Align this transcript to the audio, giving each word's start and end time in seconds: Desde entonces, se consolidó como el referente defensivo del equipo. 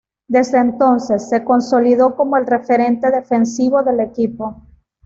Desde 0.27 0.57
entonces, 0.57 1.29
se 1.29 1.43
consolidó 1.43 2.15
como 2.15 2.35
el 2.35 2.47
referente 2.47 3.11
defensivo 3.11 3.83
del 3.83 3.99
equipo. 3.99 4.63